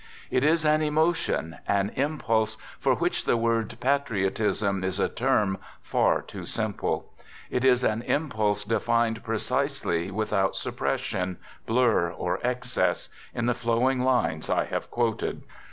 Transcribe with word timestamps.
It 0.31 0.43
is 0.43 0.65
an 0.65 0.81
emotion, 0.81 1.57
an 1.67 1.91
impulse, 1.95 2.57
for 2.79 2.95
which 2.95 3.25
the 3.25 3.37
word" 3.37 3.77
patriotism" 3.79 4.83
is 4.83 4.99
a 4.99 5.07
term 5.07 5.59
far 5.83 6.23
too 6.23 6.43
simple. 6.43 7.13
It 7.51 7.63
is 7.63 7.83
an 7.83 8.01
im 8.01 8.29
pulse 8.29 8.63
defined 8.63 9.23
precisely, 9.23 10.09
without 10.09 10.55
suppression, 10.55 11.37
blur, 11.67 12.09
or 12.09 12.39
excess, 12.41 13.09
in 13.35 13.45
the 13.45 13.53
flowing 13.53 13.99
lines 14.01 14.49
I 14.49 14.65
have 14.65 14.89
quoted. 14.89 15.43